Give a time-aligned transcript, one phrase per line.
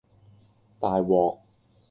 [0.79, 1.37] 大鑊